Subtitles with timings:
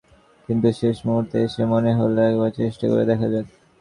[0.49, 3.45] কিন্তু শেষ মুহূর্তে এসে মনে হলো, একবার চেষ্টা করে দেখা যাক।